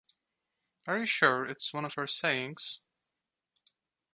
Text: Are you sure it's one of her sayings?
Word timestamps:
Are 0.87 0.97
you 0.97 1.05
sure 1.05 1.45
it's 1.45 1.75
one 1.75 1.85
of 1.85 1.93
her 1.93 2.07
sayings? 2.07 2.81